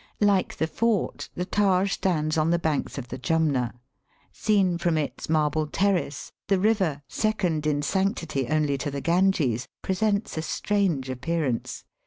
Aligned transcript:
Like 0.19 0.57
the 0.57 0.65
fort, 0.65 1.29
the 1.35 1.45
Taj 1.45 1.91
stands 1.91 2.35
on 2.35 2.49
the 2.49 2.57
banks 2.57 2.97
of 2.97 3.09
the 3.09 3.19
Jumna. 3.19 3.75
Seen 4.31 4.79
from 4.79 4.97
its 4.97 5.29
marble 5.29 5.67
terrace 5.67 6.31
the 6.47 6.57
river, 6.57 7.03
second 7.07 7.67
in 7.67 7.83
sanctity 7.83 8.47
only 8.47 8.79
to 8.79 8.89
the 8.89 8.99
Ganges, 9.01 9.67
presents 9.83 10.39
a 10.39 10.41
strange 10.41 11.07
appearace. 11.07 11.83